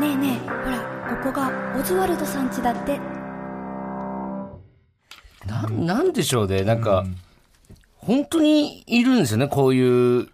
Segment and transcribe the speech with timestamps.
[0.00, 3.00] ねえねえほらここがオズワルドさん家だって
[5.46, 7.06] ななんでしょうね、なんか、
[7.96, 10.28] 本当にいるんですよね、こういう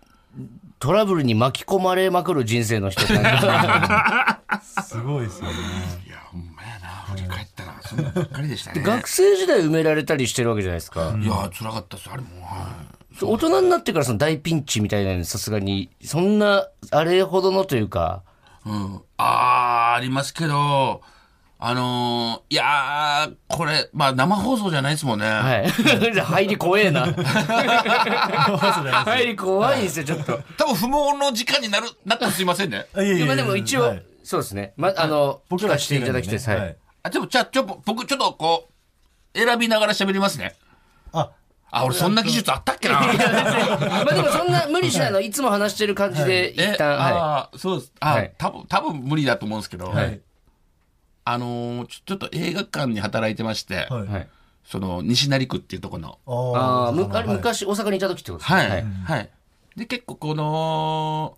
[0.81, 3.03] トラブルに巻き込まれまくる人生の人
[4.83, 5.55] すごいですよね。
[6.07, 6.89] いや、ほんまやな。
[7.15, 8.83] 振り返ったら、そんなばっかりでしたね。
[8.83, 11.17] 学生時代埋められたりしてるわけじゃないですか。
[11.19, 12.11] いや、辛かったです。
[12.11, 12.94] あれも、はい。
[13.23, 18.23] 大人になってからその大ピンチみたいなのさすがに、そんな、あれほどのというか、
[18.67, 19.03] うん。
[19.17, 21.03] あー、ありますけど、
[21.59, 25.27] あのー、いやー、これ、まあ生放送じゃないですもんね。
[25.27, 25.69] はい。
[26.21, 27.07] 入り怖えな。
[29.05, 30.41] 入り怖いんですよ、ちょっと。
[30.59, 32.87] 多分不毛の時間になる、なったらすいませんね。
[32.97, 34.73] いやいやいやまあでも一応、はいそうですね。
[34.77, 36.49] ま、あの、聞かせていただきたいです。
[36.49, 36.77] ねはい。
[37.03, 38.71] あ、でも、じゃあ、ちょ、僕ちょっとこ
[39.35, 40.57] う、選びながら喋りますね。
[41.13, 41.31] あ、
[41.77, 43.01] あ、俺そんな技術あったっけな。
[43.01, 45.31] まあでもそんな無理しないの、い。
[45.31, 47.93] つも話してる感じで、え一旦、はあーそうです。
[48.01, 48.33] あ、はい。
[48.39, 50.21] 多分、多分無理だと思うんですけど、はい。
[51.25, 54.05] あのーちょ、ちょっと映画館に働いてまして、はい。
[54.05, 54.07] い。
[54.07, 54.29] はい。
[54.65, 57.37] その、西成区っていうところの、ああ、むあれはい。
[57.37, 58.55] 昔大阪にいた時ってことですか？
[58.55, 58.85] はい、はい。
[59.05, 59.31] はい。
[59.77, 61.37] で、結構この、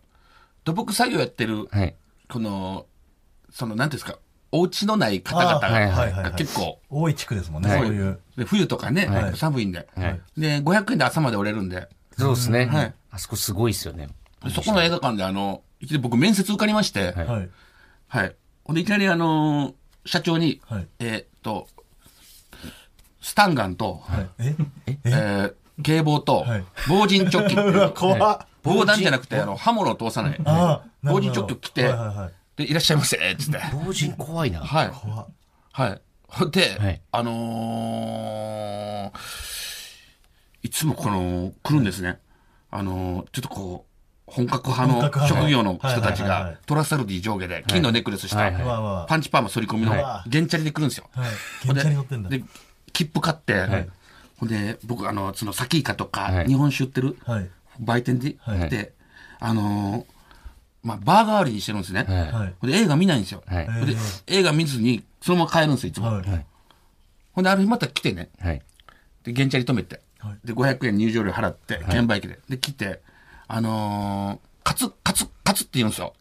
[0.64, 1.94] 土木作業やってる、はい。
[2.28, 2.86] この、
[3.50, 4.18] その、なんていうんですか、
[4.58, 8.20] お家のない方々がはいはいはい結構、多い地区ですもんね、はいそういう。
[8.36, 12.66] で冬とかね、はい寒いんで、はいで、500円で朝まで折れるんで、そうですね。
[12.66, 14.08] はいあそこすごいですよね。
[14.44, 17.48] でそこの映画館であの、いきなり僕面接受かりまして、はいはい。
[18.08, 18.36] はい。
[18.64, 19.74] ほんで、いきなりあのー
[20.08, 21.66] 社長に、はいえーっと、
[23.20, 24.28] スタンガンと、はい。
[24.38, 24.54] え？
[25.04, 25.10] え？
[25.10, 27.48] ー警棒とはい、防塵チョッ
[27.90, 28.46] キ 怖っ。
[28.62, 30.40] 防弾じゃなくて、あの、刃物を通さない。
[30.44, 32.32] ああ、防塵チョッキを着てはいはいはい。
[32.56, 33.60] で、いらっしゃいませ、つって。
[33.86, 34.60] 老人怖いな。
[34.60, 34.90] はい。
[35.72, 36.00] はい。
[36.28, 39.56] ほんで、はいあのー
[40.62, 42.18] いつもこの、来るんですね。
[42.70, 43.92] あのーちょっとこう、
[44.26, 48.38] 本格派の職業の人たちがい、トラサルディ上下で、金のネックレスした、
[49.06, 51.08] パンチパーマ反り込みのは、いゲンチャリで来るんですよ。
[51.12, 51.30] はい。
[51.70, 52.28] 現地に乗ってんだ。
[52.30, 52.42] で、
[52.92, 53.56] 切符買って、い
[54.38, 57.50] ほんで、僕、あの、その、サキイカとか、はい日本酒売ってるはい。
[57.78, 58.92] 売店ではい行って、
[59.38, 60.15] あのー
[60.86, 62.04] まあ、バー代わりにしてるんですね。
[62.04, 63.42] はいで、映画見ないんですよ。
[63.44, 63.96] はいで、
[64.28, 66.06] 映画見ずに、そのまま帰るんですよ、いつも。
[66.06, 66.46] はい。
[67.32, 68.62] ほんで、ある日また来てね、はい。
[69.24, 72.38] で、原チャリ止めて、はいで、500円入場料払って、券売機で。
[72.48, 73.00] で、来て、
[73.48, 76.14] あのー、カツ、カツ、カツって言うんですよ。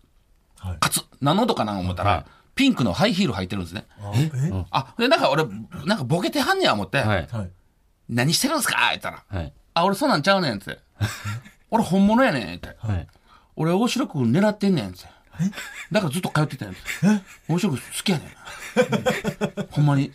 [0.57, 0.77] はい。
[0.79, 1.01] カツ。
[1.21, 3.85] 何の音かな思ったら、ピンクのハイヒール履いてるんですね。
[3.99, 4.31] あえ？
[4.71, 5.45] あ、で、なんか俺、
[5.85, 7.27] なんかボケてはんねや思って、はい。
[7.31, 7.49] はい。
[8.09, 9.53] 何してるんすか言ったら、はい。
[9.75, 10.79] あ、俺そんなんちゃうねんって。
[11.69, 12.75] 俺本物やねんって。
[12.79, 13.07] はい。
[13.55, 15.05] 俺大城君狙ってんねんって。
[15.91, 16.83] だからずっと通ってたんです。
[17.47, 19.65] 大城君好きやねん。
[19.71, 20.11] ほんまに。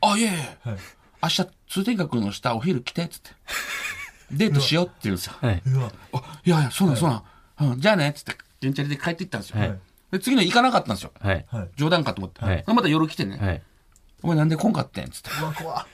[0.00, 0.76] あ、いやいや、はい
[1.24, 3.30] 明日通天閣の下お昼来てっつって。
[4.30, 5.34] デートしようって言うんですよ。
[5.40, 5.62] はい。
[5.66, 5.92] うわ。
[6.12, 7.22] あ、いやいや、そうなん、そうな
[7.66, 7.72] ん。
[7.72, 9.60] うん、じゃあね、っつって、電チャリで帰っていったんですよ。
[9.60, 9.78] はい
[10.10, 11.10] で次の日行かなかったんですよ。
[11.20, 11.44] はい。
[11.48, 11.68] はい。
[11.74, 12.44] 冗談かと思って。
[12.44, 13.62] はいまた夜来てね、はい。
[14.22, 15.30] お前なんで来んかってんっつって。
[15.40, 15.86] うわ、怖っ。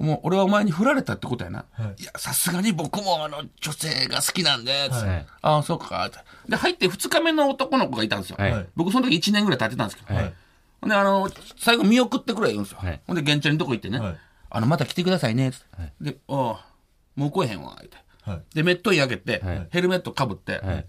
[0.00, 1.66] もう俺はお前に振られたってことやな。
[1.72, 5.08] はいい、や、さすがに僕もあの女性が好きなんで、つって。
[5.08, 6.18] はいああ、そうか、って。
[6.48, 8.36] で、入って2日目の男の子がいたんですよ。
[8.38, 10.18] はい僕その時1年ぐらい経ってたんですけど。
[10.18, 10.34] はい
[10.80, 11.28] ほんで、あの、
[11.58, 12.78] 最後見送ってくれ言うんですよ。
[12.80, 13.98] はいほんで、現地のとこ行ってね。
[13.98, 14.16] はい
[14.52, 15.64] あの、また来てくださいね、つって。
[15.76, 16.66] はいで、ああ、
[17.14, 17.96] もう来えへんわ、って。
[18.22, 18.42] はい。
[18.54, 20.86] で、メットイン開けて、はいヘルメットかぶって、はい。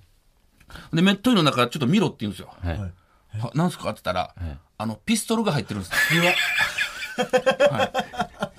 [0.93, 2.49] で、メットインの中ちょっと見ろって言うんですよ。
[2.63, 2.79] はい。
[2.79, 2.91] はい。
[3.39, 3.89] はなんすか？
[3.89, 5.93] って言ったら、いあの、ピストルが入ってるんです。
[6.17, 6.31] うわ。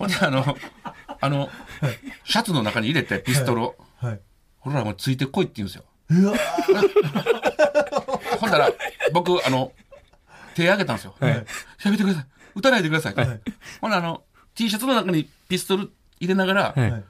[0.03, 0.57] ほんで、あの、
[1.21, 1.49] あの、
[2.25, 4.21] シャツの中に入れてピストルを、はい。
[4.59, 5.85] ほら、もうついてこいって言うんですよ。
[6.11, 6.35] うわ。
[8.41, 8.69] ほんだら、
[9.13, 9.73] 僕、あの、
[10.55, 11.15] 手挙げたんですよ。
[11.21, 11.45] や
[11.91, 12.27] めてください。
[12.57, 13.15] 撃たないでください。
[13.81, 14.25] ほんならあの、
[14.55, 17.05] T シャツの中にピストル入れながら、はいはい。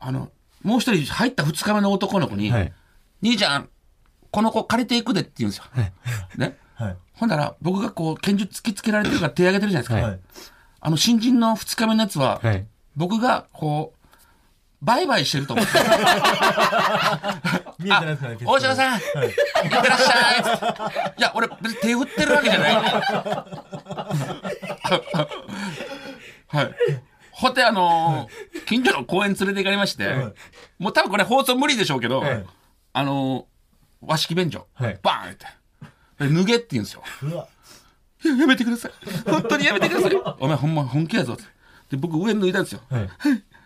[0.00, 2.72] あの、もう一人入った二日目の男の子に、はい
[3.22, 3.68] 兄ちゃん、
[4.30, 5.64] この子借りていくでって言うんですよ。
[6.38, 6.56] ね。
[6.74, 6.96] はい。
[7.12, 9.94] ほんなら、僕がこう、拳銃突きつけられてるから手挙げてるじゃないですか。
[9.96, 10.20] はいはい。
[10.80, 12.66] あの、新人の二日目のやつは、はい。
[12.96, 13.98] 僕が、こう、
[14.82, 15.72] バイバイしてると思って。
[17.78, 18.36] 見えてないですね。
[18.44, 19.00] 大島さん、はい。
[19.28, 19.34] いっ
[19.68, 20.12] てらっしゃ
[21.08, 21.14] い。
[21.18, 22.74] いや、俺、別に手振ってるわけじゃない。
[26.48, 26.74] はい。
[27.30, 30.32] ほんで、あのー近所の公園連れて行かれまして、はい
[30.78, 32.44] もう多分これ放送無理でしょうけど、はい
[32.92, 35.46] あのー和式便所、はいバーンって。
[36.28, 37.02] で脱げって言うんですよ。
[38.24, 38.92] ややめてください。
[39.24, 40.12] 本当にやめてください。
[40.40, 41.36] お前ほんま本気やぞ。
[41.90, 42.80] で、僕上脱いだんですよ。
[42.90, 43.08] はい。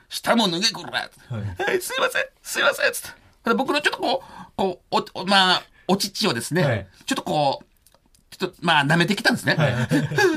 [0.08, 0.92] 下も脱げこら。
[0.92, 3.50] はいはい、すいません、すいません、つって。
[3.50, 9.56] で僕のちょっとこう、こう、お、おまあ、お乳をですね、はいちょっとこう、ちょっと、まあ、舐めてきたんですね。
[9.58, 10.28] やめてくださ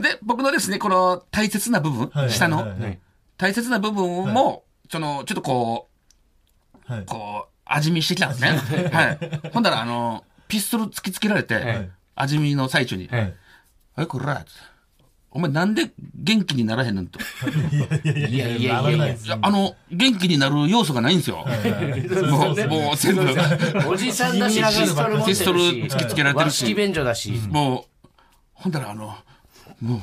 [0.00, 0.02] い。
[0.02, 2.98] で、僕のですね、この大切な部分、はい下の、はいはいはい
[3.38, 5.88] 大切な部分も、その、ちょっとこ
[6.88, 7.04] う、はい。
[7.04, 8.88] こう、味見してきたんですね。
[8.92, 9.50] はい。
[9.52, 13.34] ほんだら、あの、ピストル突きつけられて、はい味見の最中に、はい
[13.94, 14.44] はい、こら、
[15.34, 17.18] お前なんで元気にならへんのと。
[18.04, 21.38] いやいやいやいやいやいやならないですいやあの、元気になる要素がないんですよ。
[21.38, 23.22] もう、もう全部。
[23.88, 25.38] おじさんだし、ピストル持ってるし。
[25.38, 27.30] ピストル突きつけられてるし、便所だし。
[27.48, 28.08] もう、
[28.52, 29.16] ほんだらあの、
[29.80, 30.00] もう、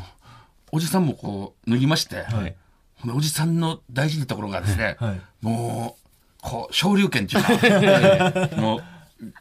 [0.72, 2.56] おじさんもこう、脱ぎまして、はい
[2.96, 6.10] ほんでおじさんの大事なところがですね、はいもう、
[6.42, 8.82] こう、昇竜拳っていうか、 も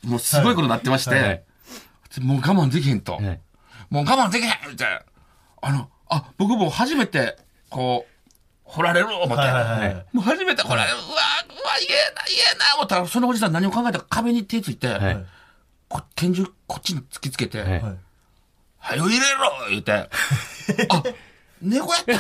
[0.04, 1.42] う、もうすごいことになってまして、はい
[2.20, 3.14] もう我慢できへんと。
[3.14, 3.40] はい
[3.90, 4.84] もう我慢できへんって、
[5.62, 7.37] あの、あ、僕も初めて、
[7.70, 8.12] こう、
[8.64, 11.16] 掘られる思って、はいはいはいもう初めて掘られる、うわ、うわ、
[11.87, 15.26] 言えな、言えな、思ったら、そのおじさん何を考えたか壁に手ついて、はい。
[15.88, 17.82] こ拳銃こっちに突きつけて、はい。
[18.78, 19.93] はよ入れろ言うて、
[20.90, 21.02] あ、
[21.62, 22.19] 猫やった。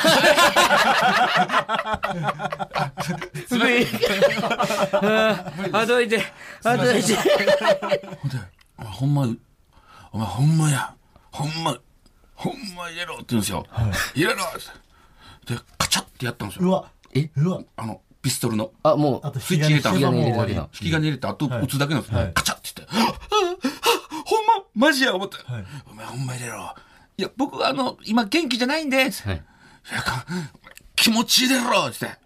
[3.46, 3.86] すごい。
[5.72, 6.24] あ、どいて。
[6.64, 7.14] あ、どいて。
[7.14, 7.22] ほ
[8.26, 8.38] んで、
[8.78, 9.26] お前ほんま、
[10.12, 10.94] お前ほんまや、
[11.30, 11.76] ほんま、
[12.34, 13.66] ほんま入れろって言うんですよ。
[14.14, 14.36] 入れろっ
[15.46, 15.54] て。
[15.54, 16.68] で、カチャってやったんですよ。
[16.68, 17.30] うわえ？
[17.36, 18.72] うわあの、ピストルの。
[18.82, 20.12] あ、もう、あとスイッチ入れたんですよ。
[20.12, 22.18] 引き金入れるだけの引き金入れた後、はい撃つだけなんですよ。
[22.18, 23.56] はいカチャって言って、はっはっはっ
[24.24, 25.14] ほんま、マジや？
[25.14, 25.36] 思って。
[25.50, 26.74] はいお前ほんま入れろ。
[27.16, 28.96] いや、僕、あの、今元気じゃないんで。
[28.98, 29.06] はい。
[29.06, 29.10] い
[29.94, 30.24] やか
[30.96, 32.18] 気持ち入れろって言って。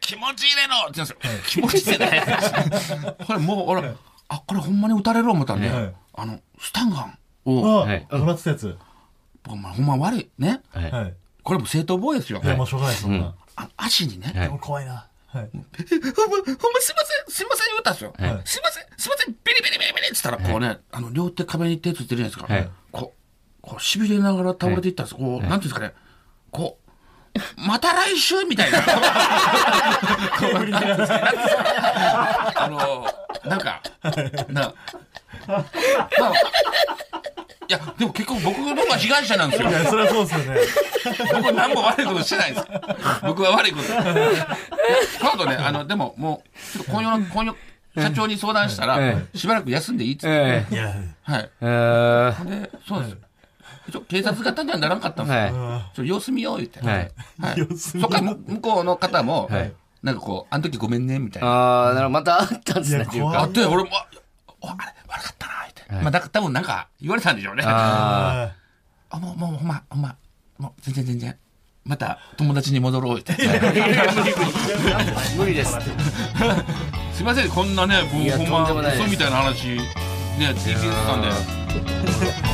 [0.00, 1.16] 気持ち入れろって言うんですよ。
[1.46, 3.16] 気持ち入れない。
[3.26, 3.94] これもう、俺、
[4.28, 8.06] あ、これほんまに撃たれる思ったんで、はいあの、スタンガンうを、わはい。
[8.10, 8.76] もらってたやつ。
[9.46, 10.30] ほんま、ほんま悪い。
[10.38, 10.60] ね。
[10.70, 10.90] はい。
[10.90, 11.14] はい。
[11.42, 12.40] これも正当防衛ですよ。
[12.44, 13.18] いやもうしょうがないそん。
[13.18, 14.34] なあ足にね、はい。
[14.34, 14.92] でも怖いな。
[14.92, 15.34] はい。
[15.34, 15.70] ほんま、ほんま
[16.80, 18.14] すいません、すいません言ったんですよ。
[18.18, 18.42] はい。
[18.44, 22.52] すいません、すいません、ビリビリビリビリって言ったら、こうね、あの、両手壁に手ついてるじゃないですか。
[22.52, 22.70] はい。
[22.92, 23.14] こ
[23.62, 25.14] う、こう、痺れながら倒れていったんです。
[25.14, 25.94] こう、なんていうんですかね、
[26.50, 26.88] こう、
[27.66, 28.78] また来週みたいな。
[32.56, 33.06] あの、
[33.48, 33.82] なんか、
[34.48, 34.74] な、まあ、
[37.68, 39.72] いや、でも結局僕の方が被害者なんですよい。
[39.72, 40.60] やそれはそうですよね
[41.34, 42.66] 僕何も悪いことしてないです。
[43.22, 43.88] 僕は悪いこと。
[45.20, 47.54] 今度ね、あの、でももう、ちょっと今夜の、今夜、
[48.02, 50.28] 社長に相談したら、えしばらく休んでいいっつって。
[50.28, 51.50] えいやはい。
[51.60, 53.16] えーで、そうです。
[53.92, 55.60] ちょ警察方にはならんかったんですよ。
[55.60, 56.78] はちょ様子見よう言って。
[56.80, 56.82] い。
[56.82, 57.10] はい。
[57.40, 57.78] はい。
[57.78, 59.72] そっから向向こうの方も、はい
[60.02, 61.48] なんかこう、あの時ごめんね、みたいな。
[61.48, 62.10] ああ、なるほど。
[62.10, 63.36] またあったんですね、いやっていうか怖い。
[63.38, 63.90] あって、俺も、
[64.62, 64.94] あれ、
[65.88, 67.62] まあ、だ多分なんか言われたんでしょうね。
[67.66, 68.52] あ
[69.10, 70.16] あ、もう、もう、ほんま、ほんま、
[70.58, 71.36] もう、全然全然。
[71.84, 73.32] また友達に戻ろう、言って。
[73.32, 73.62] あ。
[75.36, 75.78] 無理です。
[77.14, 79.82] すいません、こんなね、もいうやほんま、嘘みたいな話、ね、
[80.38, 82.47] 聞いてたんで。